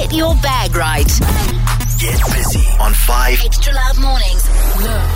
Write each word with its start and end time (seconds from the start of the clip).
Get 0.00 0.14
your 0.14 0.34
bag 0.36 0.74
right. 0.74 1.04
Get 1.98 2.18
busy 2.32 2.66
on 2.80 2.94
5 2.94 3.42
Extra 3.44 3.74
loud 3.74 4.00
mornings. 4.00 4.48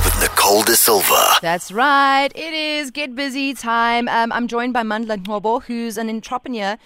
with 0.04 0.20
Nicole 0.20 0.62
daSilva. 0.62 1.40
That's 1.40 1.72
right. 1.72 2.28
It 2.34 2.52
is 2.52 2.90
Get 2.90 3.14
Busy 3.14 3.54
time. 3.54 4.08
Um, 4.08 4.30
I'm 4.30 4.46
joined 4.46 4.74
by 4.74 4.82
Mandla 4.82 5.16
Ngcobo, 5.16 5.62
who's 5.62 5.96
an 5.96 6.10
entrepreneur 6.10 6.76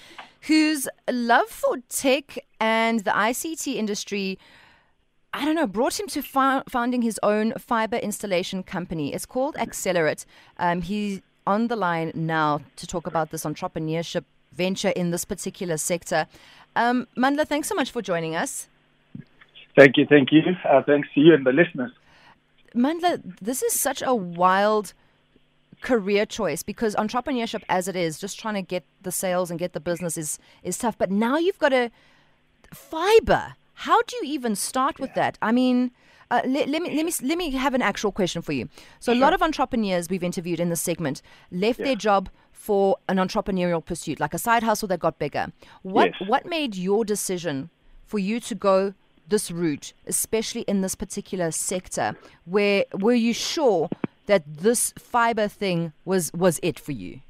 whose 0.42 0.86
love 1.10 1.48
for 1.48 1.78
tech 1.88 2.38
and 2.60 3.00
the 3.00 3.10
ICT 3.10 3.74
industry, 3.74 4.38
I 5.34 5.44
don't 5.44 5.56
know, 5.56 5.66
brought 5.66 5.98
him 5.98 6.06
to 6.06 6.22
fou- 6.22 6.62
founding 6.68 7.02
his 7.02 7.18
own 7.24 7.52
fiber 7.58 7.96
installation 7.96 8.62
company. 8.62 9.12
It's 9.12 9.26
called 9.26 9.56
Accelerit. 9.56 10.24
Um, 10.58 10.82
he's 10.82 11.20
on 11.48 11.66
the 11.66 11.74
line 11.74 12.12
now 12.14 12.60
to 12.76 12.86
talk 12.86 13.08
about 13.08 13.32
this 13.32 13.44
entrepreneurship 13.44 14.22
venture 14.52 14.90
in 14.90 15.10
this 15.10 15.24
particular 15.24 15.76
sector. 15.76 16.26
Um, 16.76 17.06
Mandla, 17.16 17.46
thanks 17.46 17.68
so 17.68 17.74
much 17.74 17.90
for 17.90 18.02
joining 18.02 18.34
us. 18.34 18.68
Thank 19.76 19.96
you, 19.96 20.06
thank 20.06 20.32
you. 20.32 20.42
Uh, 20.68 20.82
thanks 20.82 21.08
to 21.14 21.20
you 21.20 21.34
and 21.34 21.46
the 21.46 21.52
listeners. 21.52 21.92
Mandla, 22.74 23.22
this 23.40 23.62
is 23.62 23.72
such 23.72 24.02
a 24.02 24.14
wild 24.14 24.92
career 25.80 26.26
choice 26.26 26.62
because 26.62 26.94
entrepreneurship 26.96 27.62
as 27.68 27.88
it 27.88 27.96
is, 27.96 28.18
just 28.18 28.38
trying 28.38 28.54
to 28.54 28.62
get 28.62 28.84
the 29.02 29.12
sales 29.12 29.50
and 29.50 29.58
get 29.58 29.72
the 29.72 29.80
business 29.80 30.16
is 30.16 30.38
is 30.62 30.78
tough. 30.78 30.98
But 30.98 31.10
now 31.10 31.38
you've 31.38 31.58
got 31.58 31.72
a 31.72 31.90
fiber. 32.72 33.54
How 33.74 34.02
do 34.02 34.16
you 34.16 34.22
even 34.24 34.56
start 34.56 34.98
with 34.98 35.14
that? 35.14 35.38
I 35.40 35.52
mean, 35.52 35.92
uh, 36.30 36.42
let, 36.44 36.68
let 36.68 36.82
me 36.82 36.94
let 36.96 37.04
me 37.06 37.12
let 37.22 37.38
me 37.38 37.50
have 37.52 37.74
an 37.74 37.82
actual 37.82 38.12
question 38.12 38.42
for 38.42 38.52
you. 38.52 38.68
So 39.00 39.12
a 39.12 39.14
lot 39.16 39.32
of 39.34 39.42
entrepreneurs 39.42 40.08
we've 40.10 40.22
interviewed 40.22 40.60
in 40.60 40.68
this 40.68 40.80
segment 40.80 41.22
left 41.50 41.78
their 41.78 41.96
job 41.96 42.28
for 42.52 42.96
an 43.08 43.16
entrepreneurial 43.16 43.84
pursuit, 43.84 44.20
like 44.20 44.34
a 44.34 44.38
side 44.38 44.62
hustle 44.62 44.88
that 44.88 45.00
got 45.00 45.18
bigger. 45.18 45.52
What 45.82 46.10
Yes. 46.20 46.28
what 46.28 46.46
made 46.46 46.74
your 46.74 47.04
decision 47.04 47.70
for 48.04 48.18
you 48.18 48.40
to 48.40 48.54
go 48.54 48.94
this 49.28 49.50
route, 49.50 49.92
especially 50.06 50.62
in 50.62 50.80
this 50.80 50.94
particular 50.94 51.50
sector? 51.50 52.16
Where 52.44 52.84
were 52.94 53.14
you 53.14 53.32
sure 53.32 53.88
that 54.26 54.42
this 54.46 54.92
fiber 54.98 55.48
thing 55.48 55.92
was 56.04 56.30
was 56.32 56.60
it 56.62 56.78
for 56.78 56.92
you? 56.92 57.20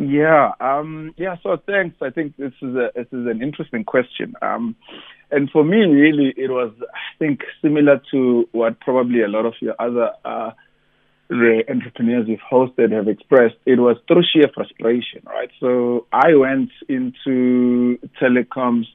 Yeah, 0.00 0.52
um, 0.60 1.12
yeah. 1.18 1.36
So 1.42 1.58
thanks. 1.66 1.96
I 2.00 2.08
think 2.08 2.34
this 2.38 2.54
is 2.62 2.74
a 2.74 2.88
this 2.94 3.06
is 3.12 3.26
an 3.26 3.42
interesting 3.42 3.84
question. 3.84 4.32
Um, 4.40 4.74
and 5.30 5.50
for 5.50 5.62
me, 5.62 5.76
really, 5.76 6.32
it 6.38 6.50
was 6.50 6.72
I 6.80 7.18
think 7.18 7.40
similar 7.60 8.00
to 8.10 8.48
what 8.52 8.80
probably 8.80 9.20
a 9.22 9.28
lot 9.28 9.44
of 9.44 9.52
your 9.60 9.74
other 9.78 10.12
uh, 10.24 10.52
the 11.28 11.64
entrepreneurs 11.68 12.28
you've 12.28 12.40
hosted 12.50 12.92
have 12.92 13.08
expressed. 13.08 13.56
It 13.66 13.78
was 13.78 13.98
through 14.08 14.22
sheer 14.32 14.50
frustration, 14.54 15.22
right? 15.26 15.50
So 15.60 16.06
I 16.10 16.34
went 16.34 16.70
into 16.88 17.98
telecoms 18.18 18.86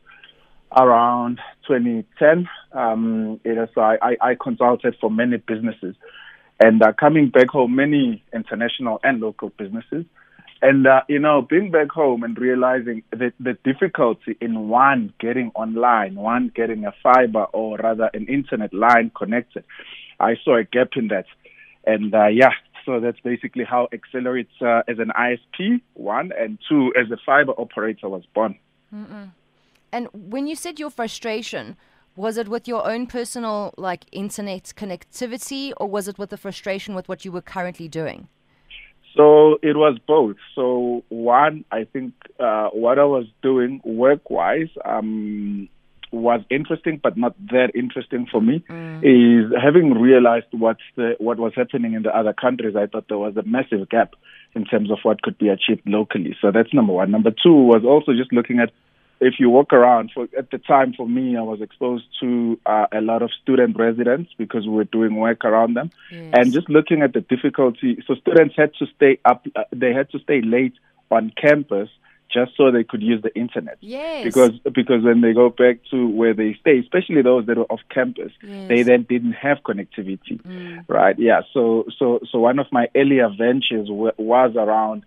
around 0.75 1.39
2010. 1.67 2.49
Um, 2.71 3.39
it 3.43 3.59
is, 3.59 3.69
I, 3.77 4.17
I 4.19 4.35
consulted 4.41 4.95
for 4.99 5.11
many 5.11 5.37
businesses 5.37 5.95
and 6.59 6.81
uh, 6.81 6.93
coming 6.99 7.29
back 7.29 7.49
home, 7.49 7.75
many 7.75 8.23
international 8.33 8.99
and 9.03 9.19
local 9.21 9.49
businesses. 9.57 10.05
And, 10.65 10.87
uh, 10.87 11.01
you 11.07 11.19
know, 11.19 11.43
being 11.43 11.69
back 11.69 11.91
home 11.91 12.23
and 12.23 12.35
realizing 12.39 13.03
the, 13.11 13.31
the 13.39 13.53
difficulty 13.63 14.35
in 14.41 14.67
one 14.67 15.13
getting 15.19 15.51
online, 15.53 16.15
one 16.15 16.51
getting 16.55 16.85
a 16.85 16.93
fiber 17.03 17.43
or 17.53 17.77
rather 17.77 18.09
an 18.15 18.25
internet 18.25 18.73
line 18.73 19.11
connected, 19.15 19.63
I 20.19 20.37
saw 20.43 20.57
a 20.57 20.63
gap 20.63 20.93
in 20.95 21.09
that. 21.09 21.27
And, 21.85 22.15
uh, 22.15 22.29
yeah, 22.29 22.49
so 22.83 22.99
that's 22.99 23.19
basically 23.19 23.63
how 23.63 23.89
Accelerit 23.93 24.47
uh, 24.59 24.81
as 24.87 24.97
an 24.97 25.11
ISP, 25.15 25.81
one, 25.93 26.31
and 26.35 26.57
two, 26.67 26.91
as 26.99 27.11
a 27.11 27.17
fiber 27.23 27.51
operator 27.59 28.09
was 28.09 28.23
born. 28.33 28.57
And 29.91 30.07
when 30.13 30.47
you 30.47 30.55
said 30.55 30.79
your 30.79 30.89
frustration, 30.89 31.77
was 32.15 32.37
it 32.37 32.47
with 32.47 32.67
your 32.67 32.89
own 32.89 33.05
personal 33.05 33.75
like 33.77 34.05
internet 34.11 34.73
connectivity, 34.75 35.73
or 35.77 35.87
was 35.87 36.07
it 36.07 36.17
with 36.17 36.31
the 36.31 36.37
frustration 36.37 36.95
with 36.95 37.07
what 37.07 37.23
you 37.23 37.31
were 37.31 37.43
currently 37.43 37.87
doing? 37.87 38.29
So 39.15 39.59
it 39.61 39.77
was 39.77 39.97
both. 40.05 40.35
So 40.55 41.03
one, 41.09 41.63
I 41.71 41.85
think 41.85 42.13
uh, 42.39 42.69
what 42.69 42.99
I 42.99 43.05
was 43.05 43.25
doing 43.41 43.81
work-wise 43.85 44.69
um, 44.83 45.69
was 46.11 46.41
interesting, 46.49 46.99
but 47.01 47.17
not 47.17 47.35
that 47.47 47.71
interesting 47.75 48.27
for 48.29 48.41
me. 48.41 48.63
Is 49.01 49.51
having 49.61 49.93
realized 49.93 50.47
what's 50.51 50.81
the 50.95 51.15
what 51.19 51.37
was 51.37 51.53
happening 51.55 51.93
in 51.93 52.03
the 52.03 52.15
other 52.15 52.33
countries. 52.33 52.75
I 52.75 52.87
thought 52.87 53.07
there 53.07 53.17
was 53.17 53.35
a 53.37 53.43
massive 53.43 53.87
gap 53.89 54.13
in 54.53 54.65
terms 54.65 54.91
of 54.91 54.99
what 55.03 55.21
could 55.21 55.37
be 55.37 55.49
achieved 55.49 55.81
locally. 55.85 56.35
So 56.41 56.51
that's 56.51 56.73
number 56.73 56.93
one. 56.93 57.11
Number 57.11 57.31
two 57.31 57.53
was 57.53 57.83
also 57.85 58.13
just 58.13 58.31
looking 58.31 58.59
at 58.59 58.71
if 59.21 59.35
you 59.39 59.49
walk 59.49 59.71
around 59.73 60.11
for 60.13 60.27
at 60.37 60.51
the 60.51 60.57
time 60.57 60.93
for 60.93 61.07
me 61.07 61.37
i 61.37 61.41
was 61.41 61.61
exposed 61.61 62.05
to 62.19 62.59
uh, 62.65 62.87
a 62.91 63.01
lot 63.01 63.21
of 63.21 63.31
student 63.41 63.77
residents 63.77 64.31
because 64.37 64.65
we 64.67 64.73
were 64.73 64.83
doing 64.83 65.15
work 65.15 65.45
around 65.45 65.73
them. 65.75 65.89
And 66.11 66.51
just 66.53 66.69
looking 66.69 67.01
at 67.01 67.13
the 67.13 67.21
difficulty 67.21 68.03
so 68.07 68.15
students 68.15 68.55
had 68.57 68.73
to 68.79 68.85
stay 68.95 69.19
up 69.25 69.45
uh, 69.55 69.63
they 69.71 69.93
had 69.93 70.09
to 70.11 70.19
stay 70.19 70.41
late 70.41 70.73
on 71.11 71.31
campus 71.39 71.89
just 72.33 72.51
so 72.57 72.69
they 72.69 72.83
could 72.83 73.01
use 73.01 73.21
the 73.21 73.33
internet. 73.35 73.77
Yes. 73.79 74.25
because 74.25 74.59
because 74.73 75.03
when 75.03 75.21
they 75.21 75.31
go 75.33 75.49
back 75.49 75.77
to 75.91 76.07
where 76.09 76.33
they 76.33 76.57
stay 76.59 76.79
especially 76.79 77.21
those 77.21 77.45
that 77.45 77.57
were 77.57 77.65
off 77.65 77.81
campus 77.89 78.31
they 78.41 78.83
then 78.83 79.03
didn't 79.03 79.33
have 79.33 79.59
connectivity 79.63 80.39
right? 80.87 81.17
Yeah 81.17 81.41
so 81.53 81.85
so 81.97 82.19
so 82.29 82.39
one 82.39 82.59
of 82.59 82.67
my 82.71 82.87
earlier 82.95 83.29
ventures 83.29 83.87
w- 83.87 84.11
was 84.17 84.55
around 84.55 85.05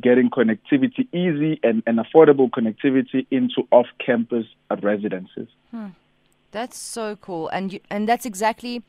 getting 0.00 0.30
connectivity 0.30 1.06
easy 1.12 1.60
and, 1.62 1.82
and 1.86 1.98
affordable 1.98 2.50
connectivity 2.50 3.26
into 3.30 3.66
off-campus 3.70 4.46
residences. 4.82 5.48
Hmm. 5.70 5.88
That's 6.50 6.78
so 6.78 7.16
cool, 7.16 7.48
and 7.48 7.72
you, 7.72 7.80
and 7.90 8.08
that's 8.08 8.24
exactly 8.24 8.82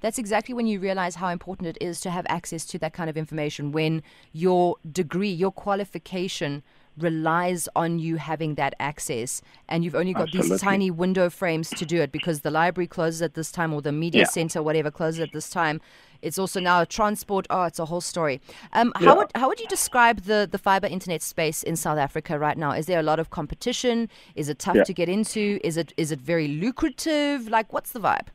that's 0.00 0.18
exactly 0.18 0.54
when 0.54 0.66
you 0.66 0.80
realize 0.80 1.16
how 1.16 1.28
important 1.28 1.68
it 1.68 1.78
is 1.80 2.00
to 2.00 2.10
have 2.10 2.24
access 2.28 2.64
to 2.66 2.78
that 2.78 2.94
kind 2.94 3.10
of 3.10 3.16
information. 3.16 3.72
When 3.72 4.02
your 4.32 4.76
degree, 4.90 5.30
your 5.30 5.52
qualification 5.52 6.62
relies 7.02 7.68
on 7.74 7.98
you 7.98 8.16
having 8.16 8.54
that 8.56 8.74
access, 8.78 9.42
and 9.68 9.84
you've 9.84 9.94
only 9.94 10.12
got 10.14 10.30
these 10.32 10.60
tiny 10.60 10.90
window 10.90 11.30
frames 11.30 11.72
to 11.74 11.84
do 11.86 12.00
it 12.00 12.12
because 12.12 12.40
the 12.40 12.50
library 12.50 12.86
closes 12.86 13.22
at 13.22 13.34
this 13.34 13.50
time 13.52 13.72
or 13.72 13.82
the 13.82 13.92
media 13.92 14.20
Yeah. 14.20 14.24
center, 14.26 14.62
whatever, 14.62 14.90
closes 14.90 15.20
at 15.20 15.32
this 15.32 15.48
time. 15.50 15.80
It's 16.22 16.38
also 16.38 16.60
now 16.60 16.82
a 16.82 16.86
transport. 16.86 17.46
Oh, 17.48 17.64
it's 17.64 17.78
a 17.78 17.86
whole 17.86 18.02
story. 18.02 18.40
Um, 18.74 18.92
how 18.96 19.16
would 19.16 19.28
how 19.34 19.48
would 19.48 19.58
you 19.60 19.66
describe 19.68 20.22
the 20.22 20.46
the 20.50 20.58
fiber 20.58 20.86
internet 20.86 21.22
space 21.22 21.62
in 21.62 21.76
South 21.76 21.98
Africa 21.98 22.38
right 22.38 22.58
now? 22.58 22.72
Is 22.72 22.84
there 22.86 23.00
a 23.00 23.02
lot 23.02 23.18
of 23.18 23.30
competition? 23.30 24.08
Is 24.34 24.48
it 24.50 24.58
tough 24.58 24.76
Yeah. 24.76 24.84
to 24.84 24.92
get 24.92 25.08
into? 25.08 25.58
Is 25.64 25.76
it 25.78 25.92
is 25.96 26.12
it 26.12 26.20
very 26.20 26.48
lucrative? 26.48 27.48
Like, 27.48 27.72
what's 27.72 27.92
the 27.92 28.00
vibe? 28.00 28.28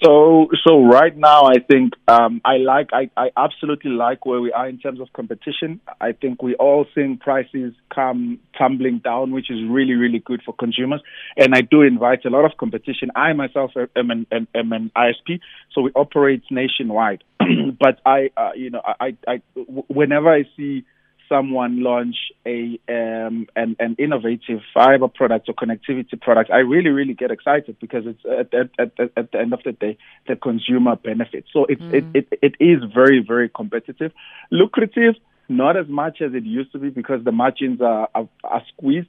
So, 0.00 0.48
so 0.66 0.84
right 0.84 1.16
now, 1.16 1.44
I 1.44 1.60
think 1.60 1.92
um, 2.08 2.40
I 2.44 2.56
like, 2.56 2.90
I, 2.92 3.10
I 3.16 3.30
absolutely 3.36 3.92
like 3.92 4.26
where 4.26 4.40
we 4.40 4.50
are 4.52 4.68
in 4.68 4.78
terms 4.78 5.00
of 5.00 5.12
competition. 5.12 5.80
I 6.00 6.12
think 6.12 6.42
we 6.42 6.54
all 6.56 6.86
seeing 6.94 7.18
prices 7.18 7.74
come 7.94 8.40
tumbling 8.58 8.98
down, 8.98 9.32
which 9.32 9.50
is 9.50 9.58
really, 9.68 9.94
really 9.94 10.18
good 10.18 10.42
for 10.44 10.54
consumers. 10.54 11.00
And 11.36 11.54
I 11.54 11.60
do 11.60 11.82
invite 11.82 12.24
a 12.24 12.30
lot 12.30 12.44
of 12.44 12.56
competition. 12.58 13.10
I 13.14 13.32
myself 13.32 13.72
am 13.96 14.10
an, 14.10 14.26
am, 14.32 14.48
am 14.54 14.72
an 14.72 14.90
ISP, 14.96 15.40
so 15.72 15.82
we 15.82 15.90
operate 15.94 16.42
nationwide. 16.50 17.22
but 17.78 18.00
I, 18.04 18.30
uh, 18.36 18.50
you 18.56 18.70
know, 18.70 18.82
I, 18.84 19.16
I, 19.28 19.42
whenever 19.88 20.32
I 20.32 20.44
see 20.56 20.84
someone 21.32 21.72
launch 21.90 22.16
a 22.54 22.58
um, 22.96 23.36
an, 23.62 23.70
an 23.86 23.92
innovative 23.98 24.60
fiber 24.74 25.08
product 25.08 25.44
or 25.48 25.54
connectivity 25.62 26.16
product, 26.26 26.48
I 26.58 26.60
really, 26.74 26.92
really 26.98 27.16
get 27.22 27.30
excited 27.36 27.74
because 27.84 28.04
it's 28.10 28.24
at, 28.40 28.48
at, 28.60 28.68
at, 29.02 29.10
at 29.20 29.26
the 29.32 29.38
end 29.44 29.52
of 29.56 29.62
the 29.64 29.72
day, 29.84 29.94
the 30.28 30.36
consumer 30.48 30.94
benefits. 30.96 31.48
So 31.54 31.60
it's, 31.72 31.86
it, 31.98 32.04
it, 32.18 32.26
it 32.48 32.54
is 32.72 32.78
very, 33.00 33.20
very 33.32 33.48
competitive, 33.48 34.12
lucrative. 34.50 35.14
Not 35.48 35.76
as 35.76 35.88
much 35.88 36.16
as 36.26 36.30
it 36.34 36.44
used 36.44 36.70
to 36.72 36.78
be 36.78 36.90
because 37.00 37.20
the 37.24 37.32
margins 37.32 37.80
are, 37.82 38.08
are, 38.14 38.28
are 38.44 38.62
squeezed. 38.72 39.08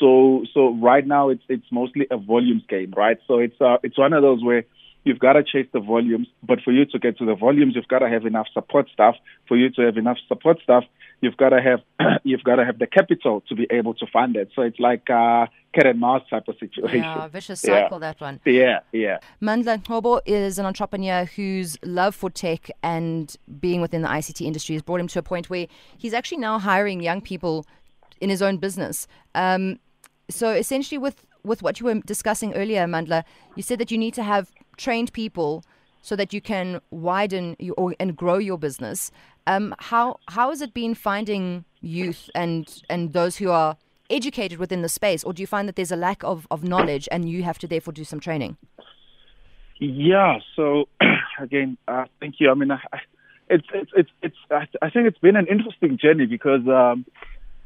So 0.00 0.10
so 0.54 0.60
right 0.90 1.06
now 1.06 1.24
it's 1.28 1.44
it's 1.54 1.70
mostly 1.70 2.04
a 2.10 2.16
volumes 2.16 2.64
game, 2.74 2.92
right? 2.96 3.18
So 3.28 3.38
it's 3.38 3.60
uh, 3.60 3.76
it's 3.86 3.98
one 3.98 4.12
of 4.18 4.22
those 4.22 4.42
where 4.42 4.64
you've 5.04 5.18
got 5.18 5.34
to 5.34 5.42
chase 5.44 5.66
the 5.72 5.80
volumes, 5.80 6.28
but 6.42 6.60
for 6.62 6.72
you 6.72 6.84
to 6.86 6.98
get 6.98 7.18
to 7.18 7.26
the 7.26 7.34
volumes, 7.34 7.74
you've 7.76 7.88
got 7.88 8.00
to 8.00 8.08
have 8.08 8.24
enough 8.26 8.46
support 8.52 8.88
staff. 8.92 9.14
For 9.46 9.56
you 9.56 9.70
to 9.70 9.82
have 9.82 9.96
enough 9.96 10.18
support 10.28 10.58
staff, 10.62 10.84
you've 11.20 11.36
got 11.36 11.50
to 11.50 11.60
have 11.62 11.80
you've 12.24 12.42
got 12.44 12.56
to 12.56 12.64
have 12.64 12.78
the 12.78 12.86
capital 12.86 13.42
to 13.48 13.54
be 13.54 13.66
able 13.70 13.94
to 13.94 14.06
fund 14.06 14.36
it. 14.36 14.50
So 14.54 14.62
it's 14.62 14.78
like 14.80 15.08
a 15.08 15.48
cat 15.74 15.86
and 15.86 16.00
mouse 16.00 16.22
type 16.30 16.48
of 16.48 16.56
situation. 16.58 16.98
Yeah, 17.00 17.28
vicious 17.28 17.62
Yeah. 17.64 17.82
cycle 17.84 17.98
that 18.00 18.20
one. 18.20 18.40
Yeah, 18.44 18.80
yeah. 18.92 19.18
Mandla 19.42 19.82
Ngcobo 19.82 20.20
is 20.26 20.58
an 20.58 20.66
entrepreneur 20.66 21.24
whose 21.24 21.76
love 21.84 22.14
for 22.14 22.30
tech 22.30 22.70
and 22.82 23.34
being 23.60 23.80
within 23.80 24.02
the 24.02 24.08
ICT 24.08 24.40
industry 24.46 24.74
has 24.74 24.82
brought 24.82 25.00
him 25.00 25.08
to 25.08 25.18
a 25.18 25.22
point 25.22 25.50
where 25.50 25.66
he's 25.98 26.14
actually 26.14 26.38
now 26.38 26.58
hiring 26.58 27.00
young 27.02 27.20
people 27.20 27.66
in 28.20 28.30
his 28.30 28.40
own 28.40 28.56
business. 28.58 29.06
Um, 29.34 29.78
so 30.30 30.50
essentially, 30.50 30.96
with 30.98 31.26
with 31.44 31.62
what 31.62 31.78
you 31.78 31.84
were 31.84 31.96
discussing 32.06 32.54
earlier, 32.54 32.86
Mandla, 32.86 33.22
you 33.54 33.62
said 33.62 33.78
that 33.78 33.90
you 33.90 33.98
need 33.98 34.14
to 34.14 34.22
have 34.22 34.50
trained 34.76 35.12
people 35.12 35.64
so 36.02 36.16
that 36.16 36.32
you 36.32 36.40
can 36.40 36.80
widen 36.90 37.56
your, 37.58 37.74
or, 37.78 37.94
and 37.98 38.16
grow 38.16 38.38
your 38.38 38.58
business. 38.58 39.10
Um, 39.46 39.74
how 39.78 40.18
how 40.28 40.50
has 40.50 40.60
it 40.60 40.74
been 40.74 40.94
finding 40.94 41.64
youth 41.80 42.30
and 42.34 42.82
and 42.88 43.12
those 43.12 43.36
who 43.36 43.50
are 43.50 43.76
educated 44.10 44.58
within 44.58 44.82
the 44.82 44.88
space, 44.88 45.24
or 45.24 45.32
do 45.32 45.42
you 45.42 45.46
find 45.46 45.66
that 45.68 45.76
there's 45.76 45.92
a 45.92 45.96
lack 45.96 46.22
of, 46.24 46.46
of 46.50 46.62
knowledge 46.62 47.08
and 47.10 47.28
you 47.28 47.42
have 47.42 47.58
to 47.58 47.66
therefore 47.66 47.92
do 47.92 48.04
some 48.04 48.20
training? 48.20 48.56
Yeah. 49.80 50.38
So 50.56 50.88
again, 51.40 51.76
uh, 51.88 52.04
thank 52.20 52.36
you. 52.38 52.50
I 52.50 52.54
mean, 52.54 52.70
I, 52.70 52.78
it's 53.48 53.66
it's 53.72 53.90
it's 53.96 54.10
it's. 54.22 54.36
I, 54.50 54.66
I 54.82 54.90
think 54.90 55.06
it's 55.08 55.18
been 55.18 55.36
an 55.36 55.46
interesting 55.46 55.98
journey 56.00 56.26
because 56.26 56.66
um, 56.68 57.04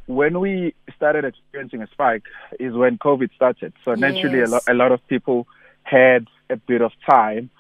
when 0.06 0.40
we 0.40 0.74
started 0.96 1.24
experiencing 1.24 1.82
a 1.82 1.86
spike 1.88 2.24
is 2.58 2.74
when 2.74 2.98
COVID 2.98 3.30
started. 3.34 3.72
So 3.84 3.94
naturally, 3.94 4.38
a 4.38 4.42
Yes. 4.42 4.50
lot 4.50 4.62
a 4.68 4.74
lot 4.74 4.92
of 4.92 5.06
people 5.08 5.46
had 5.82 6.26
a 6.50 6.56
bit 6.56 6.82
of 6.82 6.92
time, 7.08 7.50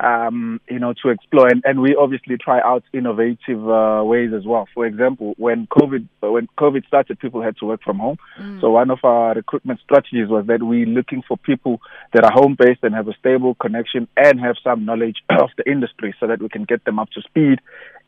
um, 0.00 0.60
you 0.68 0.80
know, 0.80 0.94
to 1.02 1.10
explore, 1.10 1.46
and, 1.46 1.62
and 1.64 1.80
we 1.80 1.94
obviously 1.94 2.36
try 2.36 2.60
out 2.60 2.82
innovative 2.92 3.68
uh, 3.68 4.02
ways 4.04 4.32
as 4.36 4.44
well. 4.44 4.66
For 4.74 4.84
example, 4.84 5.34
when 5.36 5.68
COVID 5.68 6.08
when 6.20 6.48
COVID 6.58 6.86
started, 6.86 7.20
people 7.20 7.40
had 7.40 7.56
to 7.58 7.66
work 7.66 7.82
from 7.84 7.98
home. 7.98 8.16
So 8.60 8.70
one 8.70 8.90
of 8.90 8.98
our 9.04 9.34
recruitment 9.34 9.80
strategies 9.80 10.28
was 10.28 10.46
that 10.46 10.62
we're 10.62 10.86
looking 10.86 11.22
for 11.26 11.36
people 11.36 11.80
that 12.14 12.24
are 12.24 12.32
home 12.32 12.56
based 12.58 12.80
and 12.82 12.94
have 12.94 13.06
a 13.06 13.14
stable 13.14 13.54
connection 13.54 14.08
and 14.16 14.40
have 14.40 14.56
some 14.64 14.84
knowledge 14.84 15.22
of 15.30 15.50
the 15.56 15.70
industry, 15.70 16.14
so 16.18 16.26
that 16.26 16.42
we 16.42 16.48
can 16.48 16.64
get 16.64 16.84
them 16.84 16.98
up 16.98 17.10
to 17.10 17.22
speed 17.22 17.60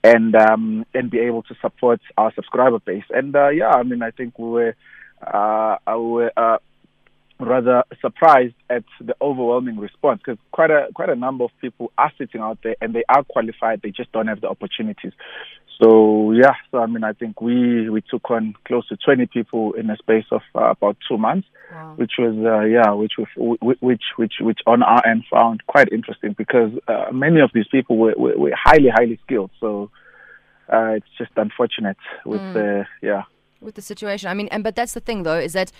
and 0.02 0.34
um, 0.34 0.84
and 0.94 1.10
be 1.10 1.20
able 1.20 1.42
to 1.44 1.54
support 1.62 2.00
our 2.18 2.32
subscriber 2.34 2.80
base. 2.80 3.04
And 3.10 3.36
uh, 3.36 3.50
yeah, 3.50 3.70
I 3.70 3.84
mean, 3.84 4.02
I 4.02 4.10
think 4.10 4.36
we 4.38 4.48
were 4.48 4.76
uh, 5.24 5.76
we 5.86 5.92
were 5.94 6.32
uh, 6.36 6.58
rather 7.44 7.84
surprised 8.00 8.54
at 8.70 8.84
the 9.00 9.14
overwhelming 9.20 9.78
response 9.78 10.20
because 10.24 10.38
quite 10.52 10.70
a 10.70 10.88
quite 10.94 11.08
a 11.08 11.16
number 11.16 11.44
of 11.44 11.50
people 11.60 11.92
are 11.98 12.12
sitting 12.18 12.40
out 12.40 12.58
there 12.62 12.76
and 12.80 12.94
they 12.94 13.04
are 13.08 13.24
qualified, 13.24 13.80
they 13.82 13.90
just 13.90 14.12
don't 14.12 14.26
have 14.26 14.40
the 14.40 14.48
opportunities. 14.48 15.12
So 15.82 16.32
yeah, 16.32 16.54
so 16.70 16.78
I 16.78 16.86
mean, 16.86 17.04
I 17.04 17.12
think 17.12 17.40
we 17.40 17.88
we 17.90 18.00
took 18.00 18.30
on 18.30 18.54
close 18.64 18.86
to 18.88 18.96
20 18.96 19.26
people 19.26 19.72
in 19.72 19.90
a 19.90 19.96
space 19.96 20.26
of 20.30 20.42
uh, 20.54 20.70
about 20.70 20.96
two 21.08 21.18
months, 21.18 21.48
Wow. 21.72 21.94
which 21.96 22.12
was 22.18 22.34
uh, 22.36 22.64
yeah, 22.64 22.92
which 22.92 23.14
was 23.18 23.58
which 23.80 24.02
which 24.16 24.34
which 24.40 24.60
on 24.66 24.82
our 24.82 25.04
end 25.06 25.24
found 25.30 25.66
quite 25.66 25.88
interesting 25.90 26.34
because 26.36 26.70
uh, 26.86 27.06
many 27.12 27.40
of 27.40 27.50
these 27.54 27.66
people 27.70 27.96
were, 27.96 28.14
were, 28.16 28.36
were 28.38 28.52
highly 28.54 28.90
highly 28.94 29.18
skilled. 29.24 29.50
So 29.58 29.90
uh, 30.72 30.92
it's 30.96 31.06
just 31.18 31.32
unfortunate 31.36 31.96
with 32.24 32.40
the 32.54 32.86
yeah. 33.02 33.22
with 33.60 33.74
the 33.74 33.82
situation. 33.82 34.28
I 34.30 34.34
mean, 34.34 34.48
and 34.48 34.62
but 34.62 34.76
that's 34.76 34.94
the 34.94 35.00
thing 35.00 35.24
though, 35.24 35.38
is 35.38 35.54
that 35.54 35.72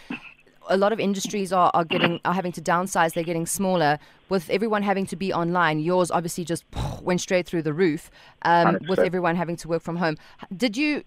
a 0.68 0.76
lot 0.76 0.92
of 0.92 1.00
industries 1.00 1.52
are, 1.52 1.70
are 1.74 1.84
getting 1.84 2.20
are 2.24 2.34
having 2.34 2.52
to 2.52 2.62
downsize. 2.62 3.14
They're 3.14 3.24
getting 3.24 3.46
smaller. 3.46 3.98
With 4.28 4.48
everyone 4.50 4.82
having 4.82 5.06
to 5.06 5.16
be 5.16 5.32
online, 5.32 5.78
yours 5.80 6.10
obviously 6.10 6.44
just 6.44 6.64
went 7.02 7.20
straight 7.20 7.46
through 7.46 7.62
the 7.62 7.72
roof. 7.72 8.10
Um, 8.42 8.78
with 8.88 8.98
everyone 8.98 9.36
having 9.36 9.56
to 9.56 9.68
work 9.68 9.82
from 9.82 9.96
home, 9.96 10.16
did 10.56 10.76
you? 10.76 11.04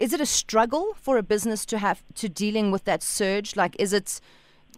Is 0.00 0.12
it 0.12 0.20
a 0.20 0.26
struggle 0.26 0.94
for 1.00 1.16
a 1.18 1.22
business 1.22 1.64
to 1.66 1.78
have 1.78 2.02
to 2.16 2.28
dealing 2.28 2.70
with 2.70 2.84
that 2.84 3.02
surge? 3.02 3.56
Like, 3.56 3.76
is 3.78 3.92
it? 3.92 4.20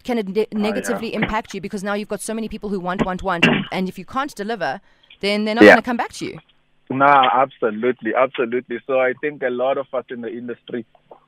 Can 0.03 0.17
it 0.17 0.29
ne- 0.29 0.47
negatively 0.53 1.13
impact 1.13 1.53
you 1.53 1.59
because 1.59 1.83
now 1.83 1.93
you've 1.93 2.07
got 2.07 2.21
so 2.21 2.33
many 2.33 2.47
people 2.47 2.69
who 2.69 2.79
want, 2.79 3.05
want, 3.05 3.21
want, 3.21 3.45
and 3.71 3.89
if 3.89 3.99
you 3.99 4.05
can't 4.05 4.33
deliver, 4.33 4.79
then 5.19 5.43
they're 5.43 5.55
not 5.55 5.65
Yeah. 5.65 5.71
going 5.71 5.81
to 5.81 5.85
come 5.85 5.97
back 5.97 6.13
to 6.13 6.25
you. 6.25 6.39
Nah, 6.89 7.29
absolutely, 7.33 8.15
absolutely. 8.15 8.79
So 8.87 8.99
I 8.99 9.11
think 9.19 9.43
a 9.43 9.49
lot 9.49 9.77
of 9.77 9.87
us 9.93 10.05
in 10.09 10.21
the 10.21 10.29
industry 10.29 10.85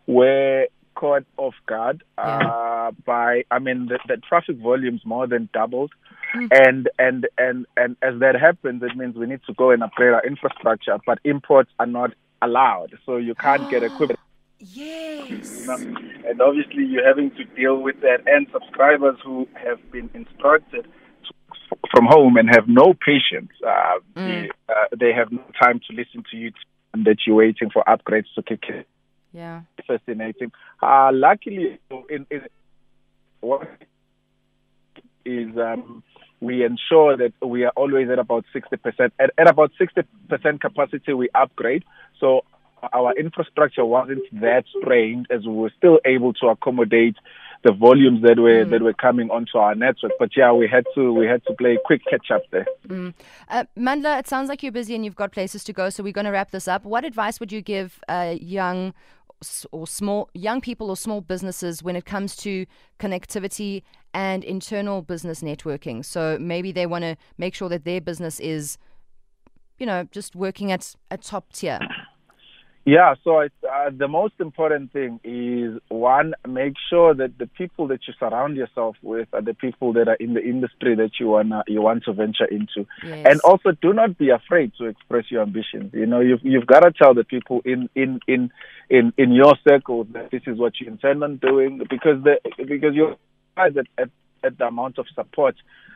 were 0.07 0.67
caught 0.95 1.25
off 1.37 1.55
guard 1.65 2.03
uh, 2.17 2.91
by. 3.05 3.43
I 3.51 3.59
mean, 3.59 3.87
the, 3.87 3.99
the 4.07 4.17
traffic 4.17 4.57
volumes 4.57 5.01
more 5.05 5.27
than 5.27 5.49
doubled, 5.53 5.91
and 6.33 6.89
and 6.99 7.27
and 7.37 7.65
and 7.77 7.95
as 8.01 8.19
that 8.19 8.35
happens, 8.39 8.83
it 8.83 8.95
means 8.95 9.15
we 9.15 9.27
need 9.27 9.41
to 9.47 9.53
go 9.53 9.71
and 9.71 9.83
upgrade 9.83 10.13
our 10.13 10.25
infrastructure. 10.25 10.97
But 11.05 11.19
imports 11.23 11.71
are 11.79 11.85
not 11.85 12.11
allowed, 12.41 12.97
so 13.05 13.17
you 13.17 13.35
can't 13.35 13.69
get 13.69 13.83
equipment. 13.83 14.19
Yes. 14.59 15.67
And 15.67 16.41
obviously, 16.41 16.85
you're 16.85 17.07
having 17.07 17.31
to 17.31 17.43
deal 17.43 17.77
with 17.81 18.01
that, 18.01 18.19
and 18.27 18.47
subscribers 18.51 19.17
who 19.23 19.47
have 19.55 19.79
been 19.91 20.09
instructed 20.13 20.83
to, 20.83 21.77
from 21.89 22.05
home 22.05 22.37
and 22.37 22.47
have 22.49 22.67
no 22.67 22.93
patience. 22.93 23.51
Uh, 23.65 23.99
they, 24.15 24.49
uh, 24.69 24.73
they 24.99 25.13
have 25.13 25.31
no 25.31 25.43
time 25.59 25.79
to 25.89 25.95
listen 25.95 26.23
to 26.29 26.37
you, 26.37 26.51
and 26.93 27.05
that 27.05 27.17
you're 27.25 27.37
waiting 27.37 27.71
for 27.71 27.83
upgrades 27.87 28.31
to 28.35 28.43
kick 28.43 28.63
in. 28.69 28.85
Yeah. 29.33 29.61
Fascinating. 29.87 30.51
Uh, 30.81 31.11
luckily, 31.13 31.79
in, 32.09 32.25
in 32.29 32.41
what 33.39 33.67
is 35.25 35.55
um, 35.57 36.03
we 36.39 36.65
ensure 36.65 37.17
that 37.17 37.33
we 37.45 37.63
are 37.63 37.71
always 37.75 38.09
at 38.09 38.19
about 38.19 38.45
60%. 38.53 39.11
At, 39.19 39.31
at 39.37 39.47
about 39.47 39.71
60% 39.79 40.59
capacity, 40.59 41.13
we 41.13 41.29
upgrade. 41.35 41.83
So 42.19 42.41
our 42.93 43.15
infrastructure 43.17 43.85
wasn't 43.85 44.23
that 44.41 44.63
strained 44.79 45.27
as 45.29 45.45
we 45.45 45.53
were 45.53 45.71
still 45.77 45.99
able 46.05 46.33
to 46.33 46.47
accommodate 46.47 47.15
the 47.63 47.71
volumes 47.71 48.23
that 48.23 48.39
were 48.39 48.65
that 48.65 48.81
were 48.81 48.93
coming 48.93 49.29
onto 49.29 49.59
our 49.59 49.75
network. 49.75 50.13
But 50.17 50.35
yeah, 50.35 50.51
we 50.51 50.67
had 50.67 50.83
to 50.95 51.13
we 51.13 51.27
had 51.27 51.43
to 51.45 51.53
play 51.53 51.77
quick 51.85 52.01
catch 52.09 52.31
up 52.31 52.41
there. 52.49 52.65
Uh, 53.49 53.65
Mandla, 53.77 54.19
it 54.19 54.27
sounds 54.27 54.49
like 54.49 54.63
you're 54.63 54.71
busy 54.71 54.95
and 54.95 55.05
you've 55.05 55.15
got 55.15 55.31
places 55.31 55.63
to 55.65 55.73
go, 55.73 55.91
so 55.91 56.01
we're 56.01 56.11
going 56.11 56.25
to 56.25 56.31
wrap 56.31 56.49
this 56.49 56.67
up. 56.67 56.83
What 56.85 57.05
advice 57.05 57.39
would 57.39 57.51
you 57.51 57.61
give 57.61 57.99
uh, 58.07 58.35
young 58.39 58.95
or 59.71 59.87
small 59.87 60.29
young 60.33 60.61
people 60.61 60.89
or 60.89 60.97
small 60.97 61.21
businesses 61.21 61.83
when 61.83 61.95
it 61.95 62.05
comes 62.05 62.35
to 62.37 62.65
connectivity 62.99 63.83
and 64.13 64.43
internal 64.43 65.01
business 65.01 65.41
networking? 65.41 66.03
So 66.03 66.37
maybe 66.39 66.71
they 66.71 66.85
want 66.85 67.03
to 67.03 67.15
make 67.37 67.55
sure 67.55 67.69
that 67.69 67.85
their 67.85 68.01
business 68.01 68.39
is, 68.39 68.77
you 69.77 69.85
know, 69.85 70.07
just 70.11 70.35
working 70.35 70.71
at 70.71 70.95
a 71.09 71.17
top 71.17 71.53
tier. 71.53 71.79
Yeah, 72.83 73.13
so 73.23 73.41
it's, 73.41 73.53
uh, 73.63 73.91
the 73.95 74.07
most 74.07 74.33
important 74.39 74.91
thing 74.91 75.19
is 75.23 75.79
one, 75.89 76.33
make 76.47 76.73
sure 76.89 77.13
that 77.13 77.37
the 77.37 77.45
people 77.45 77.87
that 77.89 77.99
you 78.07 78.13
surround 78.19 78.57
yourself 78.57 78.95
with 79.03 79.27
are 79.33 79.41
the 79.41 79.53
people 79.53 79.93
that 79.93 80.07
are 80.07 80.15
in 80.15 80.33
the 80.33 80.43
industry 80.43 80.95
that 80.95 81.19
you 81.19 81.27
wanna 81.27 81.63
you 81.67 81.79
want 81.81 82.03
to 82.05 82.13
venture 82.13 82.45
into, 82.45 82.87
Yes. 83.03 83.27
and 83.29 83.39
also 83.41 83.71
do 83.83 83.93
not 83.93 84.17
be 84.17 84.29
afraid 84.29 84.73
to 84.79 84.85
express 84.85 85.29
your 85.29 85.43
ambitions. 85.43 85.93
You 85.93 86.07
know, 86.07 86.21
you've 86.21 86.43
you've 86.43 86.65
got 86.65 86.79
to 86.79 86.91
tell 86.91 87.13
the 87.13 87.23
people 87.23 87.61
in 87.65 87.87
in 87.95 88.19
in 88.27 88.51
in 88.89 89.13
in 89.15 89.31
your 89.31 89.53
circle 89.67 90.05
that 90.13 90.31
this 90.31 90.41
is 90.47 90.57
what 90.57 90.79
you 90.79 90.87
intend 90.87 91.23
on 91.23 91.37
doing 91.37 91.83
because 91.87 92.23
the 92.23 92.39
because 92.57 92.95
you're 92.95 93.15
surprised 93.49 93.77
at, 93.77 93.85
at 93.99 94.09
at 94.43 94.57
the 94.57 94.65
amount 94.65 94.97
of 94.97 95.05
support 95.15 95.55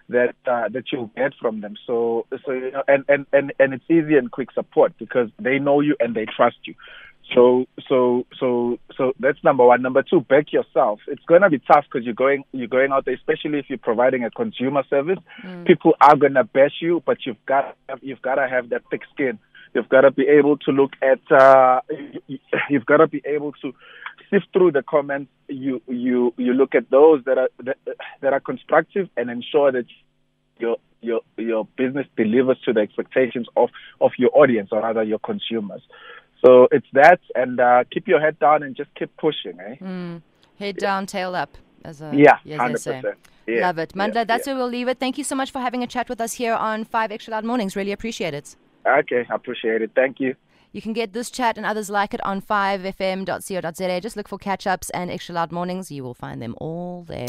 that 0.10 0.36
uh, 0.46 0.70
that 0.70 0.92
you 0.92 1.10
get 1.16 1.34
from 1.40 1.62
them. 1.62 1.76
So 1.88 2.26
so 2.46 2.52
you 2.52 2.72
know, 2.72 2.84
and, 2.88 3.04
and 3.08 3.26
and 3.34 3.54
and 3.60 3.74
it's 3.74 3.86
easy 3.90 4.18
and 4.18 4.32
quick 4.32 4.52
support 4.52 4.94
because 4.98 5.30
they 5.40 5.60
know 5.60 5.82
you 5.82 5.96
and 6.00 6.16
they 6.16 6.26
trust 6.26 6.58
you. 6.66 6.76
So 7.34 7.66
so 7.90 8.26
so 8.40 8.78
so 8.96 9.14
that's 9.20 9.44
number 9.44 9.66
one. 9.66 9.82
Number 9.82 10.04
two, 10.04 10.22
back 10.22 10.54
yourself. 10.54 11.00
It's 11.08 11.24
gonna 11.26 11.50
be 11.50 11.60
tough 11.60 11.86
because 11.92 12.06
you're 12.06 12.14
going 12.14 12.44
you're 12.52 12.68
going 12.68 12.92
out 12.92 13.06
there, 13.06 13.16
especially 13.16 13.60
if 13.60 13.66
you're 13.68 13.80
providing 13.80 14.24
a 14.24 14.30
consumer 14.30 14.84
service. 14.90 15.18
People 15.66 15.94
are 16.02 16.16
gonna 16.16 16.44
bash 16.44 16.76
you, 16.82 17.02
but 17.06 17.26
you've 17.26 17.44
got 17.48 17.76
you've 18.02 18.22
got 18.22 18.36
to 18.36 18.48
have 18.48 18.70
that 18.70 18.84
thick 18.92 19.02
skin. 19.14 19.40
You've 19.76 19.90
got 19.90 20.02
to 20.02 20.12
be 20.12 20.26
able 20.28 20.58
to 20.60 20.72
look 20.72 20.94
at. 21.02 21.20
Uh, 21.32 21.82
you- 22.28 22.40
you've 22.70 22.86
got 22.86 22.98
to 22.98 23.08
be 23.08 23.22
able 23.26 23.52
to 23.62 23.74
sift 24.30 24.48
through 24.54 24.72
the 24.72 24.82
comments. 24.84 25.30
You 25.50 25.82
you 25.88 26.34
you 26.38 26.54
look 26.54 26.74
at 26.74 26.90
those 26.90 27.24
that 27.26 27.38
are 27.38 27.50
that, 27.60 27.78
that 28.22 28.34
are 28.34 28.40
constructive 28.40 29.10
and 29.18 29.30
ensure 29.30 29.72
that 29.74 29.86
your 30.60 30.78
your 31.02 31.20
your 31.38 31.68
business 31.78 32.08
delivers 32.16 32.58
to 32.66 32.74
the 32.74 32.80
expectations 32.80 33.48
of 33.58 33.70
of 34.00 34.12
your 34.18 34.32
audience 34.34 34.70
or 34.72 34.80
rather 34.82 35.04
your 35.04 35.20
consumers. 35.20 35.82
So 36.44 36.68
it's 36.72 36.88
that, 36.94 37.20
and 37.36 37.60
uh, 37.60 37.84
keep 37.92 38.08
your 38.08 38.20
head 38.22 38.40
down 38.40 38.64
and 38.64 38.76
just 38.76 38.94
keep 38.96 39.16
pushing, 39.18 39.60
eh? 39.60 40.20
Head 40.60 40.78
down, 40.78 41.06
tail 41.06 41.36
up, 41.36 41.58
as 41.84 42.02
a 42.02 42.12
Yeah, 42.16 42.38
as 42.50 42.82
say. 42.82 43.02
percent. 43.02 43.06
Yeah, 43.48 43.62
Love 43.68 43.78
it. 43.80 43.94
Mandla, 43.94 44.16
yeah, 44.16 44.24
that's 44.26 44.48
yeah. 44.48 44.54
where 44.54 44.62
we'll 44.64 44.72
leave 44.72 44.88
it. 44.88 45.00
Thank 45.00 45.18
you 45.18 45.24
so 45.24 45.36
much 45.36 45.52
for 45.52 45.60
having 45.60 45.84
a 45.84 45.88
chat 45.88 46.08
with 46.10 46.20
us 46.20 46.34
here 46.34 46.54
on 46.54 46.84
5 46.84 47.12
Extra 47.12 47.32
Loud 47.32 47.46
Mornings. 47.46 47.76
Really 47.76 47.92
appreciate 47.92 48.34
it. 48.34 48.56
Okay, 48.86 49.26
I 49.30 49.36
appreciate 49.36 49.82
it. 49.82 49.92
Thank 49.96 50.20
you. 50.20 50.36
You 50.72 50.82
can 50.82 50.94
get 50.94 51.14
this 51.14 51.32
chat 51.32 51.56
and 51.58 51.66
others 51.66 51.90
like 51.90 52.14
it 52.14 52.24
on 52.26 52.42
5fm.co.za. 52.42 54.02
Just 54.02 54.18
look 54.18 54.28
for 54.28 54.38
catch 54.38 54.68
ups 54.68 54.90
and 54.90 55.10
extra 55.10 55.34
loud 55.34 55.52
mornings. 55.52 55.90
You 55.90 56.04
will 56.04 56.14
find 56.14 56.42
them 56.42 56.54
all 56.60 57.04
there. 57.08 57.28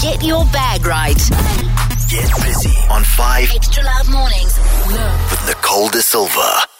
Get 0.00 0.22
your 0.24 0.44
bag 0.46 0.86
right. 0.86 1.16
Get 2.08 2.30
busy 2.44 2.78
on 2.90 3.02
5 3.02 3.50
Extra 3.56 3.82
loud 3.82 4.08
mornings. 4.10 4.56
with 4.86 5.46
Nicole 5.48 5.88
daSilva. 5.88 6.75